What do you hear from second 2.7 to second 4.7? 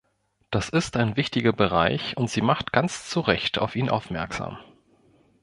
ganz zu Recht auf ihn aufmerksam.